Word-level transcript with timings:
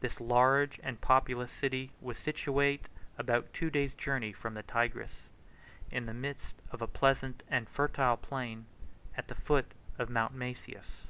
This 0.00 0.20
large 0.20 0.80
and 0.82 1.00
populous 1.00 1.52
city 1.52 1.92
was 2.00 2.18
situate 2.18 2.86
about 3.16 3.52
two 3.52 3.70
days' 3.70 3.94
journey 3.94 4.32
from 4.32 4.54
the 4.54 4.64
Tigris, 4.64 5.28
in 5.92 6.06
the 6.06 6.12
midst 6.12 6.56
of 6.72 6.82
a 6.82 6.88
pleasant 6.88 7.44
and 7.48 7.68
fertile 7.68 8.16
plain 8.16 8.66
at 9.16 9.28
the 9.28 9.36
foot 9.36 9.66
of 9.96 10.10
Mount 10.10 10.34
Masius. 10.34 11.06